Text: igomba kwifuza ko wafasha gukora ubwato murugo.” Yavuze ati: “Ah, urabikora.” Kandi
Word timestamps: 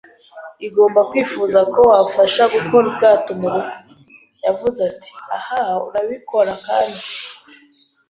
igomba 0.67 0.99
kwifuza 1.09 1.59
ko 1.73 1.79
wafasha 1.91 2.43
gukora 2.53 2.85
ubwato 2.91 3.29
murugo.” 3.39 3.73
Yavuze 4.45 4.79
ati: 4.91 5.11
“Ah, 5.35 5.73
urabikora.” 5.87 6.51
Kandi 6.65 6.99